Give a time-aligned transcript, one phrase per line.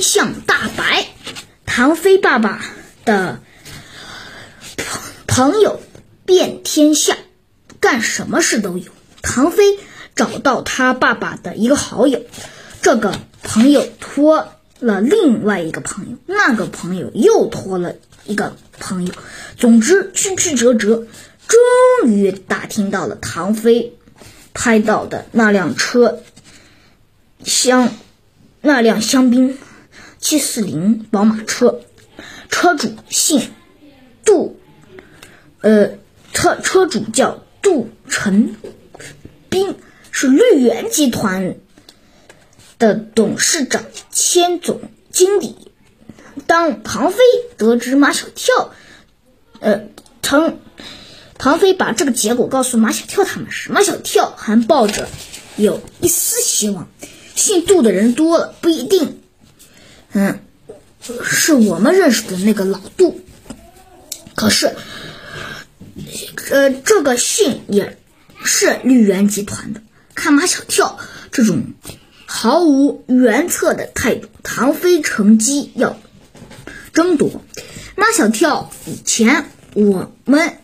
[0.00, 1.08] 真相大白。
[1.66, 2.64] 唐飞爸爸
[3.04, 3.42] 的
[5.26, 5.78] 朋朋友
[6.24, 7.18] 遍天下，
[7.80, 8.86] 干什么事都有。
[9.20, 9.78] 唐飞
[10.14, 12.22] 找到他爸爸的一个好友，
[12.80, 19.12] 这个朋友托了另外一个朋友，那个朋友又托了一个朋友，
[19.58, 21.06] 总之曲曲折折，
[21.46, 23.98] 终于打听到了唐飞
[24.54, 26.22] 拍到的那辆车
[27.44, 27.92] 香
[28.62, 29.58] 那辆香槟
[30.20, 31.80] 七四零宝马车，
[32.50, 33.50] 车主姓
[34.24, 34.60] 杜，
[35.62, 35.98] 呃，
[36.32, 38.54] 车车主叫杜成
[39.48, 39.74] 斌，
[40.10, 41.56] 是绿源集团
[42.78, 44.80] 的董事长兼总
[45.10, 45.56] 经理。
[46.46, 47.18] 当唐飞
[47.56, 48.72] 得知马小跳，
[49.60, 49.84] 呃，
[50.20, 50.58] 唐
[51.38, 55.08] 唐飞把这个结果告诉马小跳他们时，马小跳还抱着
[55.56, 56.88] 有一丝希望。
[57.34, 59.22] 姓杜的人多了，不一定，
[60.12, 60.40] 嗯，
[61.24, 63.20] 是我们认识的那个老杜。
[64.34, 64.74] 可是，
[66.50, 67.98] 呃，这个姓也
[68.42, 69.82] 是绿源集团的。
[70.14, 70.98] 看马小跳
[71.30, 71.74] 这种
[72.26, 75.98] 毫无原则的态度，唐飞乘机要
[76.92, 77.42] 争夺。
[77.96, 80.58] 马小跳以前我们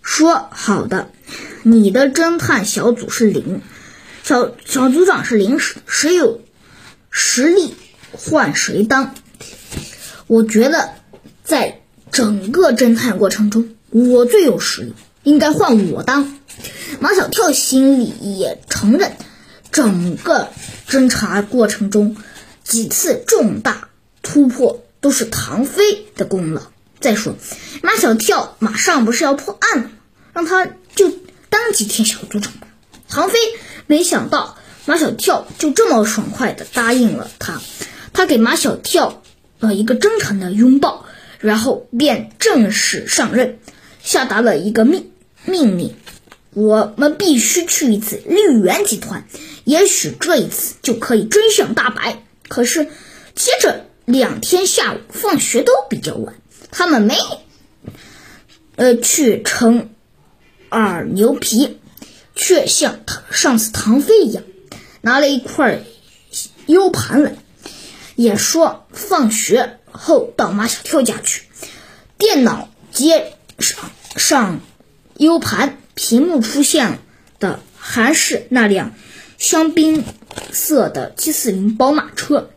[0.00, 1.10] 说好的，
[1.62, 3.60] 你的侦探小组是零，
[4.22, 6.40] 小小组长是零，谁有
[7.10, 7.74] 实力
[8.12, 9.14] 换谁当。
[10.26, 10.90] 我觉得
[11.44, 16.38] 在整个侦探过程中，我最有实力，应该换我当。
[17.00, 19.12] 马小跳心里也承认，
[19.70, 20.48] 整个
[20.88, 22.16] 侦查过程中
[22.62, 23.88] 几次重大
[24.22, 25.82] 突破都是唐飞
[26.14, 26.62] 的功劳。
[27.00, 27.34] 再说，
[27.82, 29.90] 马小跳马上不是要破案了吗？
[30.34, 31.12] 让他就
[31.50, 32.68] 当几天小组长吧。
[33.08, 33.34] 唐飞
[33.86, 37.60] 没想到马小跳就这么爽快地答应了他，
[38.12, 39.22] 他给马小跳
[39.58, 41.06] 了一个真诚的拥抱，
[41.40, 43.58] 然后便正式上任，
[44.02, 45.10] 下达了一个命
[45.44, 45.94] 命令。
[46.54, 49.26] 我们必须去一次绿源集团，
[49.64, 52.22] 也许这一次就可以真相大白。
[52.46, 52.84] 可是，
[53.34, 56.34] 接着两天下午放学都比较晚，
[56.70, 57.16] 他们没
[58.76, 59.88] 呃去成
[60.70, 61.78] 耳牛皮，
[62.34, 64.44] 却像上次唐飞一样
[65.00, 65.82] 拿了一块
[66.66, 67.36] U 盘来，
[68.22, 71.42] 也说放学后到马小跳家去，
[72.16, 74.60] 电脑接上上
[75.16, 75.78] U 盘。
[75.94, 77.00] 屏幕出现
[77.38, 78.94] 的还是那辆
[79.36, 80.06] 香槟
[80.52, 82.50] 色的七四零宝马车，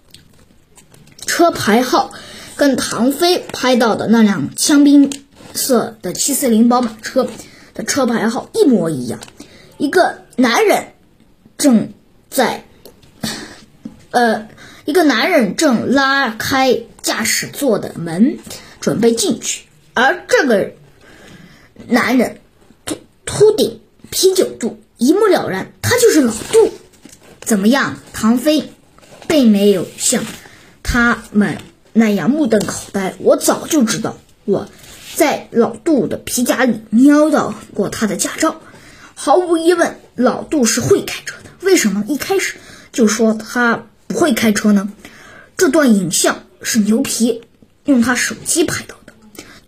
[1.25, 2.13] 车牌号
[2.55, 5.11] 跟唐飞拍到的那辆香槟
[5.53, 7.27] 色的七四零宝马车
[7.73, 9.19] 的车牌号一模一样。
[9.77, 10.93] 一个男人
[11.57, 11.91] 正
[12.29, 12.63] 在，
[14.11, 14.47] 呃，
[14.85, 18.37] 一个男人正拉开驾驶座的门
[18.79, 19.65] 准备进去，
[19.95, 20.71] 而这个
[21.87, 22.39] 男人。
[22.85, 23.81] 秃秃顶
[24.11, 26.71] 啤酒肚，一目了然，他就是老杜。
[27.41, 27.97] 怎么样？
[28.13, 28.71] 唐飞
[29.27, 30.23] 并没有像
[30.83, 31.57] 他们
[31.91, 33.15] 那样目瞪口呆。
[33.17, 34.69] 我早就知道，我
[35.15, 38.61] 在老杜的皮夹里瞄到过他的驾照。
[39.15, 41.49] 毫无疑问，老杜是会开车的。
[41.61, 42.57] 为什么一开始
[42.91, 44.91] 就说他会开车呢？
[45.57, 47.43] 这段影像是牛皮
[47.83, 49.13] 用他手机拍到的。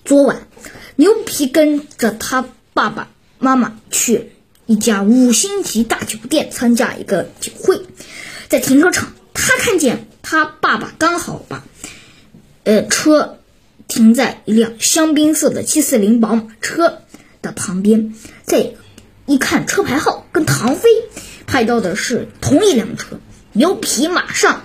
[0.04, 0.48] 昨晚，
[0.96, 2.44] 牛皮跟着他
[2.74, 3.10] 爸爸。
[3.40, 4.32] 妈妈去
[4.66, 7.80] 一家五星级大酒店参加一个酒会，
[8.50, 11.64] 在停车场，他看见他爸爸刚好把，
[12.64, 13.38] 呃，车
[13.88, 17.04] 停在一辆香槟色的七四零宝马车
[17.44, 18.72] 的旁边，再
[19.28, 20.90] 一看车牌号跟唐飞
[21.46, 23.20] 拍到的是同一辆车，
[23.58, 24.62] 牛皮马上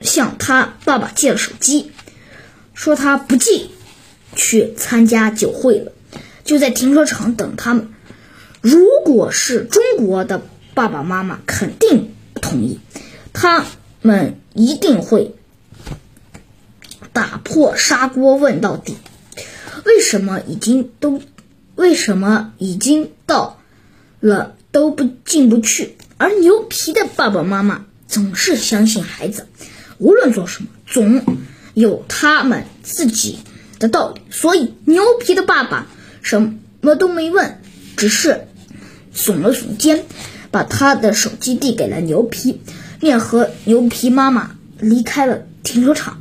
[0.00, 1.92] 向他爸爸借了手机，
[2.74, 3.70] 说他不进
[4.34, 5.92] 去参加酒会了。
[6.42, 7.92] 就在停车场等他们。
[8.60, 10.42] 如果是中国的
[10.74, 12.80] 爸爸妈妈，肯定不同意，
[13.32, 13.64] 他
[14.02, 15.36] 们一定会
[17.12, 18.96] 打破砂锅问到底：
[19.84, 21.22] 为什么已经都，
[21.76, 23.60] 为什么已经到
[24.18, 25.95] 了都不进不去？
[26.18, 29.46] 而牛皮的爸爸妈妈总是相信孩子，
[29.98, 31.22] 无论做什么，总
[31.74, 33.38] 有他们自己
[33.78, 34.20] 的道理。
[34.30, 35.86] 所以牛皮的爸爸。
[36.22, 37.60] 什么都没问，
[37.96, 38.48] 只是
[39.14, 40.06] 耸了耸肩，
[40.50, 42.60] 把他的手机递给了牛皮，
[42.98, 46.20] 便和牛皮妈妈离开了停车场。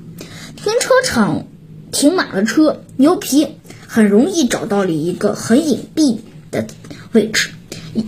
[0.55, 1.47] 停车场
[1.91, 3.57] 停满了车，牛皮
[3.87, 6.19] 很容易找到了一个很隐蔽
[6.51, 6.67] 的
[7.11, 7.49] 位置，
[7.95, 8.03] 呃，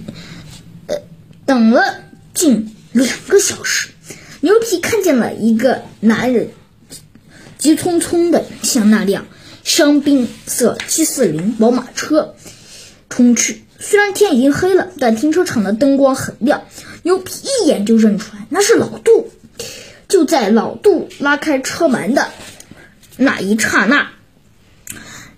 [1.48, 2.04] 等了
[2.34, 3.88] 近两个小时，
[4.42, 6.50] 牛皮看见了一个男人
[7.58, 9.26] 急匆匆的向那辆
[9.64, 12.36] 香槟色七四零宝马车
[13.10, 13.64] 冲去。
[13.80, 16.66] 虽然天已经黑了，但停车场的灯光很亮，
[17.04, 17.34] 牛皮
[17.64, 19.32] 一眼就认出来那是老杜。
[20.10, 22.30] 就在老杜拉开车门的
[23.16, 24.10] 那一刹那，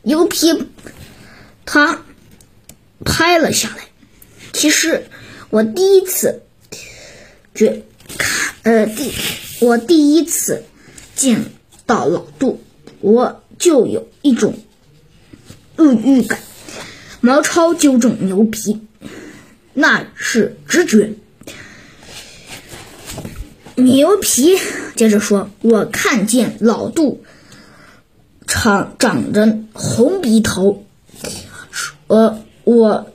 [0.02, 0.66] 牛皮
[1.66, 2.02] 他
[3.06, 3.84] 拍了下来。
[4.54, 5.06] 其实
[5.50, 6.42] 我第一次
[7.56, 7.84] 觉
[8.18, 9.12] 看，呃，第
[9.62, 10.64] 我第一次
[11.16, 11.44] 见
[11.86, 12.62] 到老杜，
[13.02, 14.54] 我就有一种
[15.80, 16.40] 预预感。
[17.22, 18.80] 毛超纠正牛皮，
[19.74, 21.14] 那是直觉。
[23.76, 24.58] 牛皮
[24.96, 27.24] 接着说：“我看见老杜
[28.46, 30.86] 长长着红鼻头，
[32.08, 33.12] 呃，我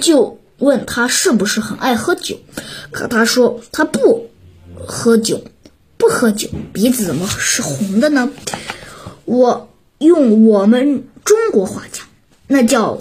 [0.00, 2.38] 就问他是不是很爱喝酒，
[2.92, 4.30] 可他说他不
[4.76, 5.42] 喝酒，
[5.96, 8.30] 不喝酒，鼻子怎么是红的呢？
[9.24, 9.68] 我
[9.98, 12.06] 用我们中国话讲，
[12.46, 13.00] 那叫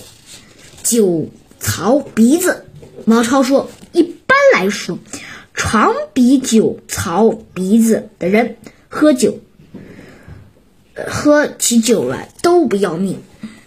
[0.81, 1.29] 酒
[1.59, 2.65] 槽鼻子。”
[3.05, 4.97] 毛超说：“一般来说。”
[5.61, 8.55] 长鼻酒槽鼻子的人
[8.87, 9.39] 喝酒，
[11.05, 13.19] 喝起酒来都不要命。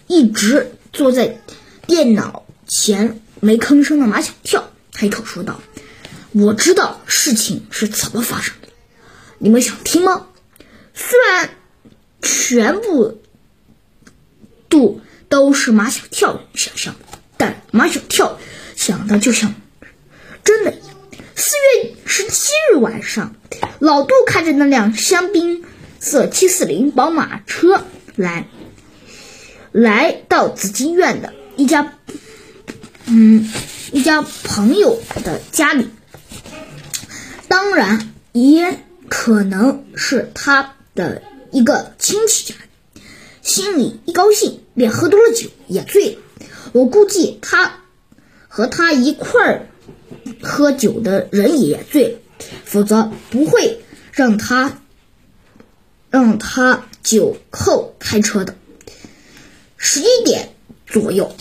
[0.07, 1.37] 一直坐在
[1.85, 5.61] 电脑前没吭声的马小跳开口说道
[6.31, 8.69] ：“我知道事情是怎么发生的，
[9.37, 10.27] 你们想听吗？”
[10.95, 11.49] 虽然
[12.21, 13.21] 全部
[14.69, 18.39] 度都是马小跳想象的，但马小跳
[18.77, 19.53] 想的就像
[20.45, 20.95] 真的一样。
[21.35, 21.51] 四
[21.83, 23.35] 月十七日晚上，
[23.79, 25.65] 老杜开着那辆香槟
[25.99, 27.83] 色七四零宝马车
[28.15, 28.47] 来，
[29.73, 31.97] 来到紫金院的一家，
[33.15, 33.47] 嗯，
[33.91, 35.87] 一家朋友的家里。
[37.47, 41.21] 当然，也可能是他的
[41.51, 43.01] 一个亲戚家里。
[43.43, 46.21] 心里一高兴，便喝多了酒，也醉了。
[46.71, 47.81] 我估计他
[48.47, 49.67] 和他一块儿。
[50.41, 52.19] 喝酒的人也醉了，
[52.65, 53.81] 否则不会
[54.11, 54.77] 让他
[56.09, 58.55] 让他酒后开车的。
[59.75, 60.55] 十一点
[60.85, 61.35] 左右，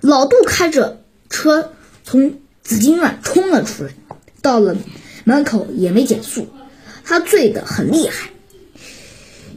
[0.00, 1.72] 老杜开着车
[2.04, 3.90] 从紫金院冲了出来，
[4.42, 4.76] 到了
[5.24, 6.48] 门口也没减速。
[7.04, 8.30] 他醉得很厉害，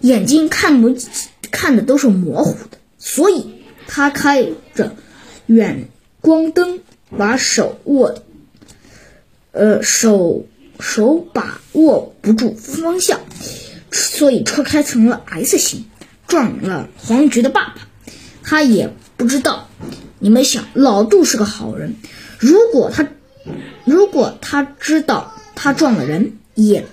[0.02, 0.96] 眼睛看不
[1.50, 4.96] 看的都是模糊的，所以他开着
[5.48, 5.90] 远
[6.22, 6.80] 光灯，
[7.18, 8.24] 把手握。
[9.52, 10.46] 呃，手
[10.80, 13.20] 手把握不住方向，
[13.92, 15.86] 所以车开成了 S 型，
[16.28, 17.76] 撞了黄菊的爸爸。
[18.44, 19.68] 他也不知道。
[20.20, 21.96] 你们想，老杜是个好人，
[22.38, 23.08] 如果他
[23.86, 26.86] 如果他知道他撞了人，也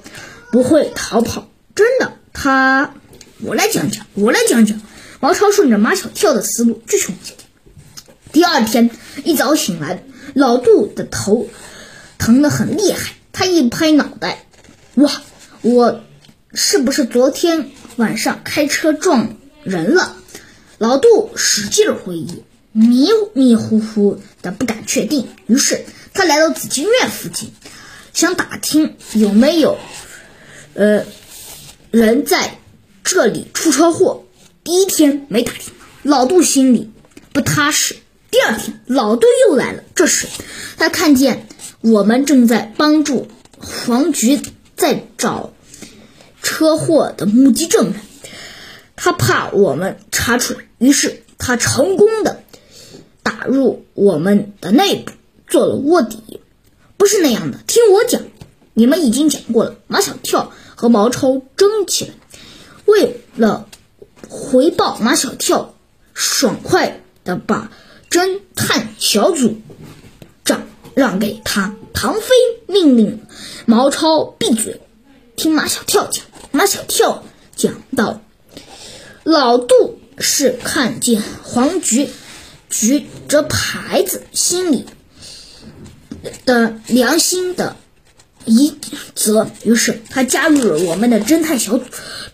[0.50, 1.48] 不会逃跑。
[1.74, 2.94] 真的，他
[3.40, 4.80] 我来讲讲，我来讲讲。
[5.20, 7.46] 毛超顺着马小跳的思路继续往下听。
[8.32, 8.90] 第二天
[9.24, 10.02] 一早醒来，
[10.34, 11.48] 老杜的头。
[12.18, 14.46] 疼得很厉害，他一拍脑袋，
[14.94, 15.10] 哇，
[15.60, 16.00] 我
[16.54, 20.16] 是不是昨天晚上开车撞人了？
[20.78, 22.42] 老杜使劲回忆，
[22.76, 25.28] 迷迷糊糊的不敢确定。
[25.46, 27.50] 于是他来到紫金院附近，
[28.12, 29.78] 想打听有没有
[30.74, 31.04] 呃
[31.90, 32.58] 人在
[33.02, 34.24] 这里出车祸。
[34.62, 35.72] 第一天没打听，
[36.02, 36.92] 老杜心里
[37.32, 37.96] 不踏实。
[38.30, 40.26] 第二天，老杜又来了，这时
[40.76, 41.48] 他看见。
[41.82, 44.40] 我们正在帮助黄菊
[44.76, 45.52] 在找
[46.42, 48.00] 车祸的目击证人，
[48.96, 52.42] 他怕我们查出来，于是他成功的
[53.26, 55.10] 打入我们的内部，
[55.48, 56.38] 做了卧底。
[56.96, 58.22] 不是那样的，听我讲，
[58.72, 59.74] 你们已经讲过了。
[59.88, 62.14] 马小跳和毛超争起来，
[62.84, 63.68] 为了
[64.28, 65.74] 回报马小跳，
[66.14, 67.72] 爽快的把
[68.08, 69.56] 侦探小组
[70.44, 70.62] 长。
[70.94, 72.28] 让给他，唐飞
[72.68, 73.26] 命令
[73.66, 74.80] 毛超闭嘴，
[75.34, 76.24] 听马小跳讲。
[76.52, 77.24] 马小跳
[77.56, 78.22] 讲到，
[79.24, 82.08] 老杜是看见黄菊
[82.68, 84.86] 举着牌子，心里
[86.44, 87.76] 的良心的
[88.44, 88.74] 一
[89.14, 91.84] 则，于是他加入了我们的侦探小组，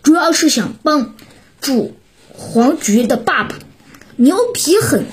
[0.01, 1.15] 主要是想帮
[1.61, 1.95] 助
[2.33, 3.57] 黄菊的爸爸。
[4.15, 5.05] 牛皮很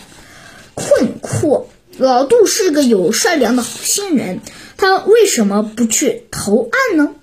[0.74, 1.66] 困惑。
[1.98, 4.40] 老杜是个有善良的好心人，
[4.78, 7.14] 他为什么不去投案呢？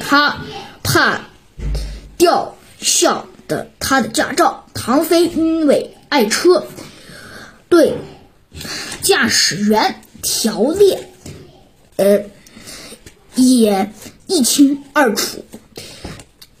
[0.00, 0.38] 他
[0.82, 1.26] 怕
[2.16, 4.66] 吊销的他的驾照。
[4.74, 6.64] 唐飞因为爱车，
[7.68, 7.94] 对
[9.02, 10.96] 驾驶员条例，
[11.96, 12.26] 呃，
[13.34, 13.90] 也
[14.28, 15.44] 一清二楚。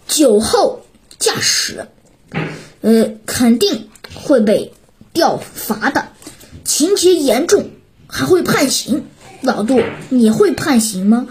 [0.08, 0.84] 酒后
[1.20, 1.86] 驾驶，
[2.80, 4.72] 呃，肯定会被
[5.12, 6.08] 调罚的，
[6.64, 7.70] 情节严重
[8.08, 9.06] 还会判刑。
[9.40, 11.28] 老杜，你会判刑吗？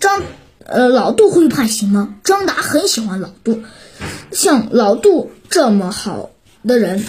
[0.00, 0.24] 张，
[0.64, 2.16] 呃，老杜会判刑吗？
[2.24, 3.62] 张达很喜欢老杜，
[4.32, 6.30] 像老杜这么好
[6.66, 7.04] 的人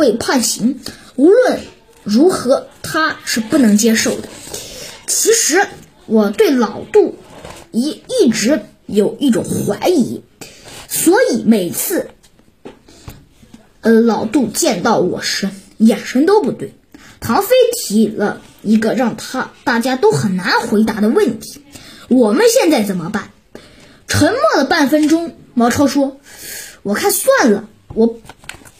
[0.00, 0.80] 被判刑，
[1.16, 1.60] 无论
[2.04, 4.30] 如何他是不能接受的。
[5.06, 5.66] 其实
[6.06, 7.16] 我对老杜
[7.70, 10.22] 一一直有一种怀疑，
[10.88, 12.08] 所以每次，
[13.82, 16.72] 呃，老杜见到我时眼神都不对。
[17.20, 21.60] 唐飞提了一个让他大家都很难回答的问题
[22.08, 23.30] ：“我们现在怎么办？”
[24.08, 26.18] 沉默了半分钟，毛超说
[26.82, 28.18] ：“我看算了，我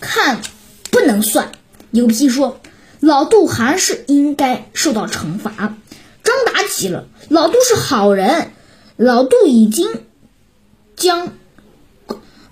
[0.00, 0.40] 看
[0.90, 1.52] 不能算。”
[1.90, 2.60] 牛皮说
[3.00, 5.76] ：“老杜还是应该受到惩罚。”
[6.22, 8.52] 张达急了：“老杜是好人，
[8.96, 9.90] 老杜已经
[10.96, 11.32] 将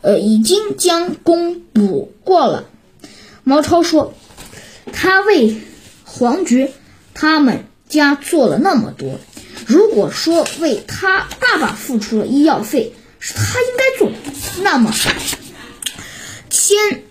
[0.00, 2.64] 呃已经将功补过了。”
[3.44, 4.14] 毛超说
[4.92, 5.60] ：“他为。”
[6.10, 6.70] 黄菊
[7.14, 9.20] 他们家做了那么多，
[9.66, 14.92] 如果说为他爸爸付出了医药费是他应该做的，那么
[16.50, 17.04] 千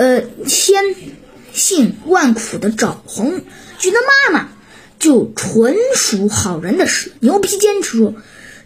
[0.00, 0.82] 呃千
[1.52, 3.44] 辛万苦的找红
[3.78, 4.48] 菊的妈妈，
[4.98, 7.12] 就纯属好人的事。
[7.20, 8.14] 牛皮坚持说：“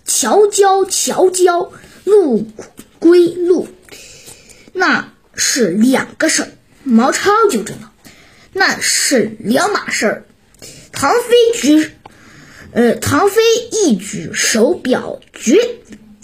[0.06, 1.72] 桥交桥交，
[2.04, 2.46] 路
[3.00, 3.66] 归路，
[4.72, 6.48] 那是两个事儿。”
[6.84, 7.92] 毛超就这样。
[8.52, 10.26] 那是两码事儿。
[10.92, 11.90] 唐飞举，
[12.70, 15.58] 呃，唐飞一举手表决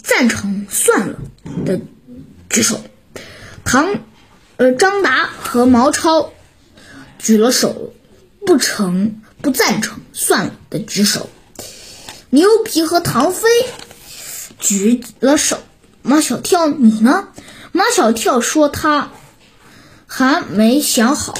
[0.01, 1.19] 赞成算了
[1.65, 1.81] 的
[2.49, 2.79] 举手。
[3.65, 3.99] 唐，
[4.61, 6.33] 呃，张达和毛超
[7.17, 7.93] 举了手，
[8.45, 11.31] 不成不赞成算了的举手。
[12.29, 13.49] 牛皮和唐飞
[14.59, 15.57] 举了手。
[16.03, 17.29] 马小跳，你呢？
[17.71, 19.09] 马小跳说他
[20.05, 21.33] 还没想好。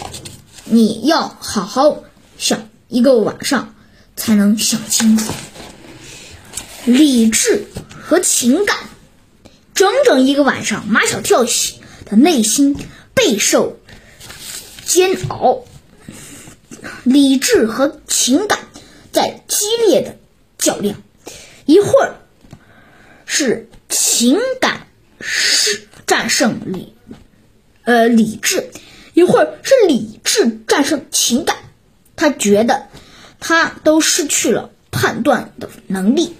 [0.63, 2.01] 你要好好
[2.39, 3.75] 想一个晚上，
[4.15, 5.31] 才能想清楚。
[6.85, 7.67] 理智
[8.01, 8.77] 和情感，
[9.75, 11.45] 整整一个晚上，马小跳
[12.05, 12.75] 的内心
[13.13, 13.77] 备受
[14.85, 15.63] 煎熬。
[17.03, 18.59] 理智和情感
[19.11, 20.17] 在激烈的
[20.57, 20.99] 较量，
[21.65, 22.15] 一会儿
[23.25, 24.87] 是情感
[25.19, 26.95] 是战胜理，
[27.83, 28.71] 呃，理智。
[29.13, 31.57] 一会儿是理智战胜情感，
[32.15, 32.87] 他觉得
[33.39, 36.35] 他都失去了判断的能力。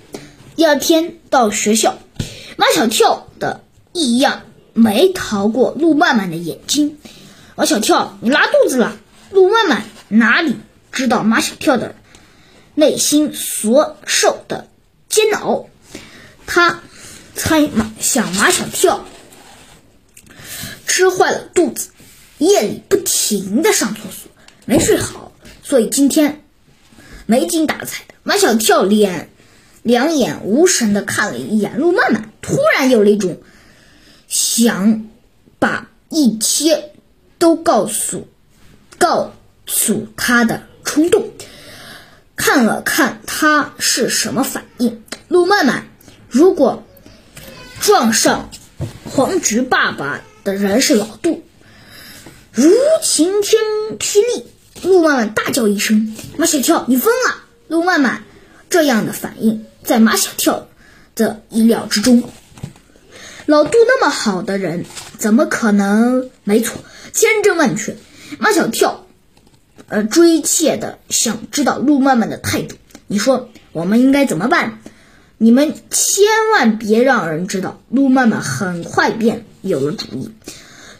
[0.55, 1.99] 第二天到学校，
[2.57, 3.63] 马小跳的
[3.93, 6.97] 异样没逃过陆曼曼的眼睛。
[7.55, 8.97] 马小跳，你拉肚子了？
[9.31, 10.55] 陆曼曼哪里
[10.91, 11.95] 知道马小跳的
[12.75, 14.67] 内心所受的
[15.09, 15.69] 煎熬？
[16.45, 16.81] 他
[17.35, 19.05] 猜马想马小跳
[20.87, 21.89] 吃坏了肚子。
[22.37, 24.31] 夜里不停的上厕所，
[24.65, 26.43] 没睡好，所以今天
[27.27, 28.15] 没精打采的。
[28.23, 29.29] 马小跳脸
[29.83, 33.37] 两眼无神的看了一眼陆曼曼，突然有了一种
[34.31, 35.09] 想
[35.59, 36.93] 把一切
[37.37, 38.29] 都告诉
[38.97, 39.33] 告
[39.67, 41.31] 诉他的冲动。
[42.37, 45.89] 看了看他是什么反应，陆曼曼
[46.29, 46.85] 如果
[47.81, 48.49] 撞上
[49.03, 51.43] 黄菊爸爸的人是老杜。
[52.53, 52.71] 如
[53.03, 53.61] 晴天
[53.99, 54.45] 霹雳，
[54.81, 58.23] 陆曼曼大叫一声：“马小跳，你疯了！”陆曼曼
[58.69, 60.69] 这样的反应在马小跳
[61.15, 62.23] 的意料之中。
[63.51, 64.85] 老杜那么好的人，
[65.17, 66.29] 怎么可能？
[66.45, 66.81] 没错，
[67.11, 67.97] 千真万确。
[68.39, 69.05] 马小跳，
[69.89, 72.77] 呃，追切的想知道陆曼曼的态度。
[73.07, 74.79] 你说我们应该怎么办？
[75.37, 77.81] 你们千万别让人知道。
[77.89, 80.31] 陆曼曼很快便有了主意。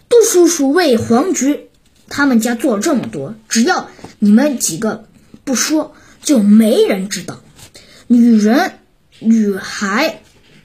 [0.09, 1.69] 杜叔叔为黄菊
[2.09, 3.87] 他们家做了这么多，只要
[4.19, 5.05] 你们几个
[5.45, 7.39] 不说，就没人知道。
[8.07, 8.73] 女人、
[9.19, 10.21] 女孩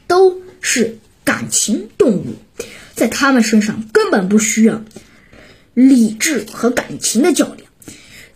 [0.09, 0.99] 都是
[1.37, 2.37] 感情动物，
[2.95, 4.83] 在他们身上根本不需要
[5.75, 7.71] 理智和感情的较量，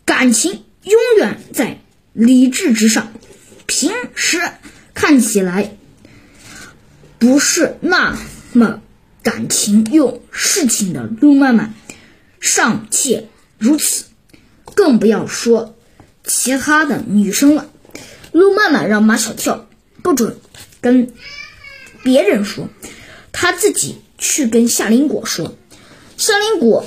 [0.05, 1.81] 感情永远在
[2.13, 3.11] 理智之上。
[3.65, 4.39] 平时
[4.93, 5.79] 看起来
[7.19, 8.19] 不是那
[8.53, 8.83] 么。
[9.23, 11.75] 感情用事情的陆曼曼
[12.41, 13.29] 尚且
[13.59, 14.07] 如此，
[14.75, 15.77] 更不要说
[16.25, 17.69] 其他的女生了。
[18.33, 19.69] 陆曼曼让马小跳
[20.03, 20.39] 不准
[20.81, 21.13] 跟
[22.03, 22.69] 别人说，
[23.33, 25.55] 他自己去跟夏林果说。
[26.17, 26.87] 夏林果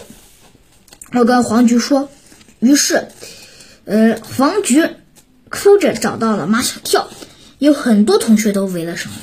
[1.12, 2.10] 要跟黄菊说，
[2.60, 3.08] 于是，
[3.86, 4.88] 呃，黄菊
[5.50, 7.10] 哭着找到了马小跳，
[7.58, 9.20] 有很多同学都围了上来，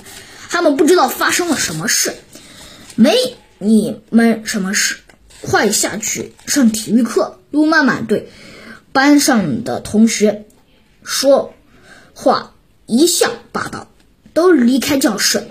[0.48, 2.14] 他们不知道发生了什么事。
[2.96, 3.14] 没
[3.58, 4.98] 你们什么事，
[5.42, 7.38] 快下去上体育课。
[7.50, 8.28] 卢妈妈对
[8.92, 10.44] 班上的同学
[11.02, 11.54] 说
[12.14, 12.54] 话
[12.86, 13.88] 一向霸道，
[14.34, 15.46] 都离开教室。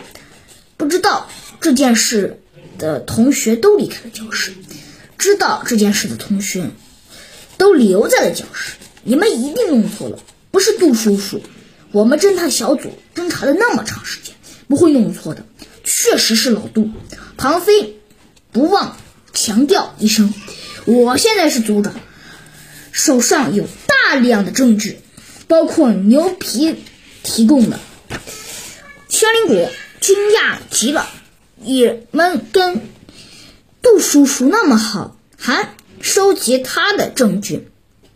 [0.80, 2.40] 不知道这件事
[2.78, 4.54] 的同学都离开了教室，
[5.18, 6.70] 知道这件事的同学
[7.58, 8.76] 都留在了教室。
[9.04, 10.20] 你们一定弄错了，
[10.52, 11.44] 不是杜叔叔。
[11.92, 14.34] 我们侦探小组侦查了那么长时间，
[14.70, 15.46] 不会弄错的，
[15.84, 16.90] 确实是老杜。
[17.36, 17.98] 唐飞
[18.54, 18.96] 不忘
[19.34, 20.34] 强调一声
[20.88, 21.94] ：“我现在是组长，
[22.94, 25.00] 手上有大量的证据，
[25.50, 26.74] 包括牛皮
[27.22, 27.78] 提供的。”
[29.10, 31.08] 千灵果惊讶极了
[31.56, 32.82] ：“你们跟
[33.82, 37.68] 杜叔叔那么好，还收集他的证据？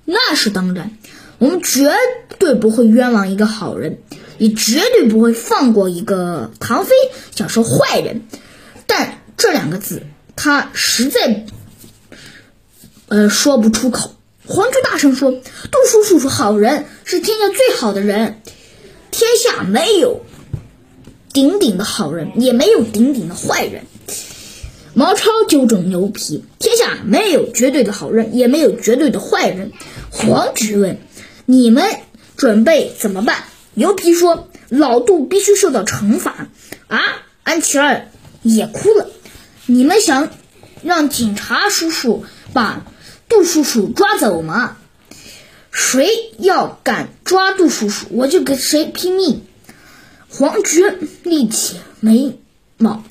[0.05, 0.97] 那是当然。”
[1.39, 1.93] 我们绝
[2.39, 3.97] 对不会冤枉一个好人，
[4.37, 6.91] 也绝对不会放过一个唐飞，
[7.35, 8.21] 想说坏人。
[8.87, 10.03] 但这两个字
[10.37, 11.45] 他实在，
[13.09, 14.15] 呃，说不出口。
[14.45, 15.31] 黄菊大声说
[15.71, 18.41] ：“杜叔叔是好人，是天下最好的人。
[19.11, 20.25] 天下没有
[21.33, 23.83] 顶顶的好人，也没有顶顶的坏人。”
[24.95, 29.71] 毛超纠正牛皮：“天下没有绝对的好人，也没有绝对的坏人。”
[30.11, 30.99] 黄菊问。
[31.45, 31.83] 你们
[32.37, 33.43] 准备怎么办？
[33.73, 36.47] 牛皮说：“老杜必须受到惩罚。”
[36.87, 37.01] 啊，
[37.43, 38.07] 安琪儿
[38.43, 39.09] 也哭了。
[39.65, 40.29] 你们想
[40.83, 42.23] 让警察叔叔
[42.53, 42.85] 把
[43.27, 44.77] 杜叔叔抓走吗？
[45.71, 49.41] 谁要敢抓杜叔叔，我就跟谁拼命。
[50.35, 50.83] 黄菊
[51.21, 52.39] 立起眉
[52.79, 53.03] 毛，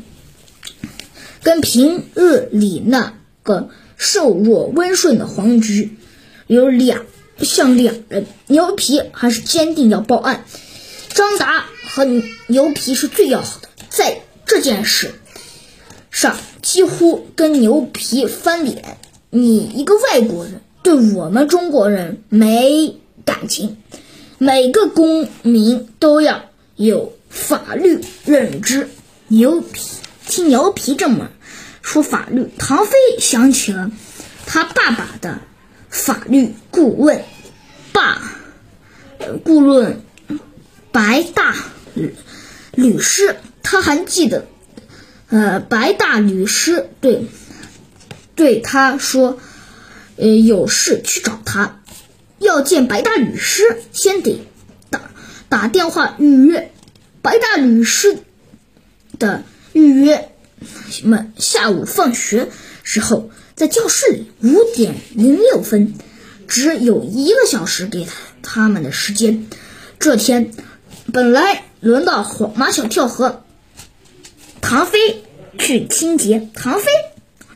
[1.44, 3.14] 跟平日里那
[3.44, 5.96] 个瘦弱温顺的黄菊
[6.48, 7.04] 有两。
[7.38, 10.44] 像两人，牛皮还是坚定要报案。
[11.10, 12.04] 张达和
[12.46, 15.12] 牛皮是最要好的，在这件事
[16.10, 18.98] 上几乎跟牛皮翻脸。
[19.30, 23.78] 你一个外国人，对我们中国人没感情。
[24.38, 28.88] 每个公民都要有法律认知。
[29.28, 29.88] 牛皮
[30.26, 31.30] 听牛皮这么
[31.82, 33.90] 说法律，唐飞想起了
[34.46, 35.40] 他爸爸的。
[35.90, 37.22] 法律顾问，
[37.92, 38.32] 爸，
[39.44, 40.02] 顾问
[40.90, 41.54] 白大
[42.72, 44.46] 律师，他还记得，
[45.28, 47.26] 呃，白大律师对
[48.34, 49.38] 对他说，
[50.16, 51.82] 呃，有事去找他，
[52.38, 54.40] 要见白大律师，先得
[55.52, 56.72] 打电话预约。
[57.20, 58.16] 白大律师
[59.18, 60.30] 的预约
[61.04, 62.48] 们下午放学
[62.82, 63.30] 时候。
[63.54, 65.94] 在教室里，五点零六分，
[66.48, 69.46] 只有一个小时给他他们的时间。
[69.98, 70.52] 这天
[71.12, 73.44] 本来轮到黄马小跳和
[74.62, 75.22] 唐飞
[75.58, 76.86] 去清洁，唐飞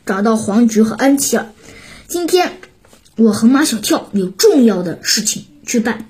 [0.05, 1.51] 找到黄菊和安琪儿。
[2.07, 2.59] 今天
[3.17, 6.07] 我和马小跳有重要的事情去办。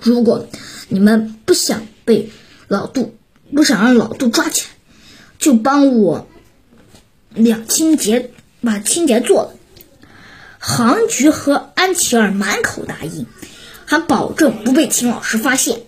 [0.00, 0.48] 如果
[0.90, 2.30] 你们不想被
[2.68, 3.16] 老杜，
[3.54, 4.68] 不想让老杜抓起来，
[5.38, 6.28] 就帮我
[7.32, 8.30] 两清洁。
[8.62, 9.54] 把清洁做了，
[10.58, 13.24] 杭菊和安琪儿满口答应，
[13.86, 15.80] 还保证不被秦老师发现。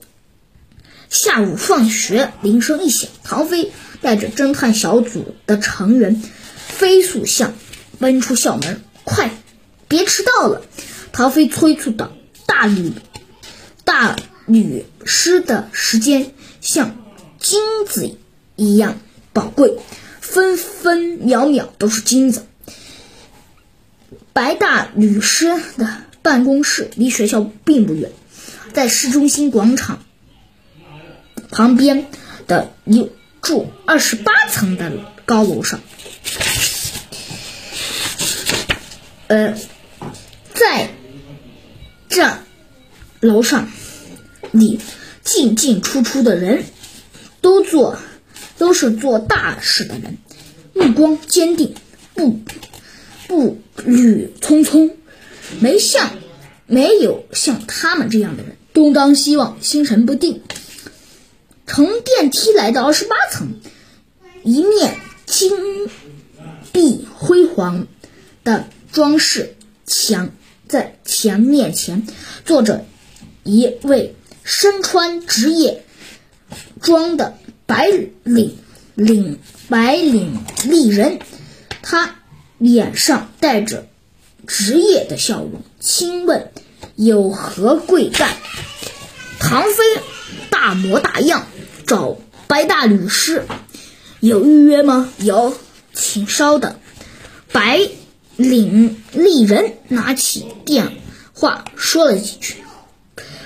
[1.10, 6.22] 下午放学铃声一响，唐飞带着侦探小组的成员
[6.66, 7.52] 飞速向
[7.98, 9.30] 奔出校门，快，
[9.86, 10.62] 别迟到了！
[11.12, 12.10] 唐飞催促道
[12.48, 12.94] ：“大吕
[13.84, 16.96] 大吕师的时间像
[17.38, 18.16] 金子
[18.56, 19.00] 一样
[19.32, 19.78] 宝贵，
[20.20, 22.46] 分分秒秒都是金子。”
[24.32, 28.12] 白大律师的办公室离学校并不远，
[28.72, 30.02] 在市中心广场
[31.50, 32.06] 旁边
[32.46, 33.10] 的一
[33.42, 34.90] 住二十八层的
[35.26, 35.80] 高楼上。
[39.26, 39.54] 呃，
[40.54, 40.90] 在
[42.08, 42.38] 这
[43.20, 43.70] 楼上
[44.52, 44.80] 里
[45.24, 46.64] 进进出出的人
[47.40, 47.98] 都做
[48.58, 50.16] 都是做大事的人，
[50.72, 51.74] 目光坚定，
[52.14, 52.38] 步。
[53.28, 54.90] 步履匆匆，
[55.58, 56.18] 没像
[56.66, 60.42] 没有像他们这样的人，东张西望，心神不定。
[61.66, 63.54] 乘电梯来到二十八层，
[64.42, 65.50] 一面金
[66.72, 67.86] 碧辉煌
[68.44, 69.54] 的装饰
[69.86, 70.28] 墙，
[70.68, 72.06] 在墙面前
[72.44, 72.84] 坐着
[73.44, 75.85] 一位身穿职业
[76.81, 77.87] 装的白
[78.24, 78.59] 领
[78.94, 81.18] 领白领丽人，
[81.83, 82.16] 他。
[82.59, 83.88] 脸上带着
[84.46, 86.52] 职业的笑容，轻问
[86.94, 88.37] ：“有何贵干？”
[89.40, 90.00] 唐飞
[90.48, 91.48] 大大模大样
[91.88, 93.42] 找白大律师。
[94.20, 95.12] 有预约吗？
[95.18, 95.57] 有，
[95.92, 96.76] 请稍等。
[97.50, 97.81] 白
[98.37, 100.92] 领丽人拿起电
[101.33, 102.55] 话说了几句，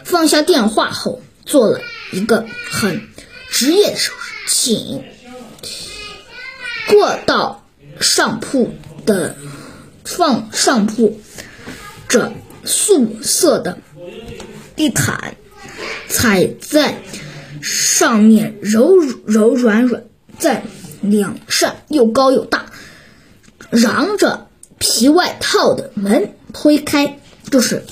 [0.06, 1.80] 放下电话后做了
[2.12, 3.02] 一个很
[3.50, 4.12] 职业的手
[4.46, 5.04] 势，请
[6.88, 7.66] 过到
[8.00, 8.72] 上铺
[9.04, 9.36] 的
[10.04, 11.20] 放上铺
[12.08, 12.32] 这
[12.64, 13.78] 素色的
[14.76, 15.34] 地毯，
[16.08, 17.02] 踩在
[17.60, 20.04] 上面柔柔软软，
[20.38, 20.62] 在
[21.00, 22.66] 两扇又高又大。
[23.70, 24.46] 嚷着
[24.78, 27.18] 皮外套的门推开，
[27.50, 27.84] 就是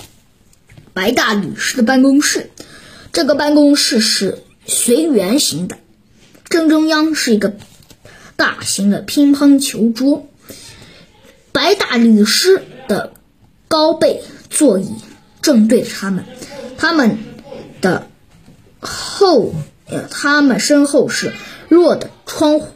[0.95, 2.51] 白大律师的办公室。
[3.13, 5.77] 这个办公室是随圆形的，
[6.49, 7.55] 正中央是一个
[8.37, 10.27] 大型的乒乓球桌。
[11.53, 13.13] 白大律师的
[13.69, 14.89] 高背座椅
[15.43, 16.25] 正对着他们，
[16.79, 17.19] 他们
[17.81, 18.09] 的
[18.81, 19.55] 后
[19.87, 21.33] 呃，他们身后是
[21.69, 22.69] 落的窗户。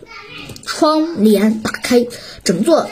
[0.71, 2.07] 窗帘打开，
[2.45, 2.91] 整座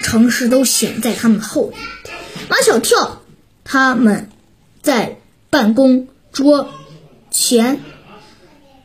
[0.00, 1.72] 城市都显在他们后。
[2.48, 3.22] 马小跳
[3.64, 4.30] 他们
[4.82, 5.18] 在
[5.50, 6.70] 办公桌
[7.30, 7.80] 前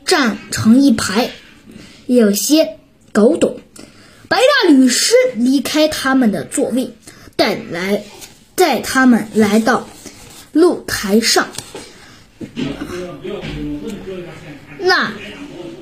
[0.04, 1.30] 站成一排，
[2.06, 2.78] 有些
[3.12, 3.60] 搞懂。
[4.28, 6.94] 白大律师离开他们的座位，
[7.36, 8.04] 带来
[8.54, 9.88] 带他们来到
[10.52, 11.48] 露台上，
[14.78, 15.12] 那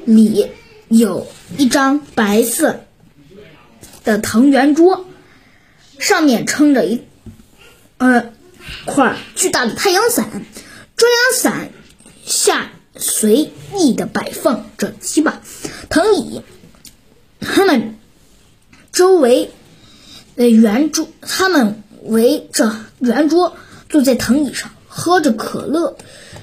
[0.05, 0.48] 里。
[0.88, 2.85] 有一张白色
[4.05, 5.07] 的藤圆桌，
[5.98, 7.03] 上面撑着一
[7.96, 8.33] 呃
[8.85, 10.31] 块巨大的太阳伞，
[10.96, 11.70] 中央伞
[12.24, 15.40] 下随意的摆放着几把
[15.88, 16.42] 藤椅。
[17.40, 17.98] 他们
[18.92, 19.50] 周围
[20.37, 23.57] 的圆桌，他们围着圆桌
[23.88, 25.96] 坐在藤椅上，喝着可乐，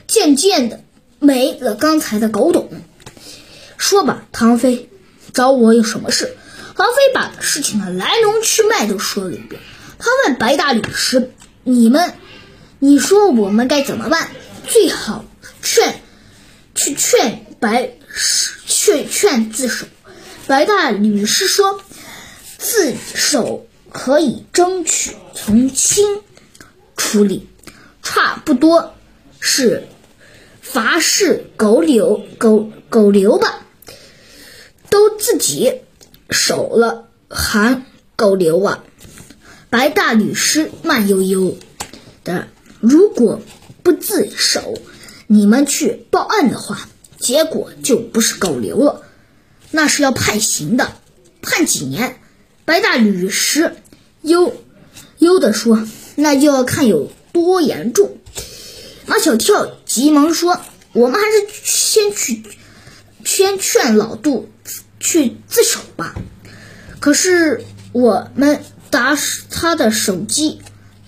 [0.07, 0.83] 渐渐的
[1.19, 2.69] 没了刚才的搞懂。
[3.77, 4.89] 说吧，唐飞，
[5.33, 6.35] 找我有什么事？
[6.75, 9.61] 唐飞把事情的来龙去脉都说了一遍。
[9.99, 11.31] 他问白大律师
[11.63, 12.13] ：“你们，
[12.79, 14.31] 你说我们该怎么办？
[14.67, 15.25] 最好
[15.61, 16.01] 劝，
[16.75, 17.91] 去劝白，
[18.65, 19.85] 去劝自首。”
[20.47, 21.81] 白大律师说
[22.57, 26.21] ：“自首可以争取从轻
[26.97, 27.47] 处理，
[28.01, 28.95] 差不多
[29.39, 29.87] 是
[30.61, 33.65] 罚是狗流狗狗流吧。”
[34.89, 35.81] 都自己
[36.29, 37.85] 守了，还
[38.17, 38.83] 狗流啊！
[39.71, 41.57] 白大律师慢悠悠
[42.25, 42.49] 的，
[42.81, 43.41] 如果
[43.81, 44.77] 不自首，
[45.27, 49.01] 你们去报案的话，结果就不是狗流了，
[49.71, 50.97] 那是要判刑的，
[51.41, 52.19] 判几年？
[52.65, 53.77] 白大律师
[54.23, 54.53] 悠
[55.19, 58.17] 悠的说：“那就要看有多严重。”
[59.07, 60.59] 马小跳急忙说
[60.91, 62.43] ：“我们还是先去。”
[63.23, 64.49] 先劝老杜
[64.99, 66.13] 去自首吧。
[66.99, 69.17] 可是我们打
[69.49, 70.59] 他的手机，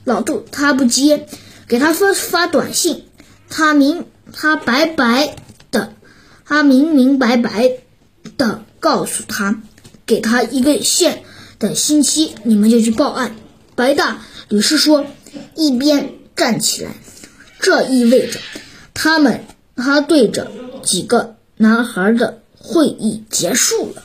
[0.03, 1.27] 老杜他不接，
[1.67, 3.03] 给他发发短信，
[3.49, 5.35] 他明他白白
[5.69, 5.93] 的，
[6.45, 7.71] 他明明白白
[8.37, 9.61] 的告诉他，
[10.05, 11.23] 给他一个线
[11.59, 13.35] 的星期，你们就去报案。
[13.75, 15.05] 白大律师说，
[15.55, 16.91] 一边站起来，
[17.59, 18.39] 这意味着
[18.93, 21.35] 他们他对着几个。
[21.55, 24.03] 男孩的会议结束了。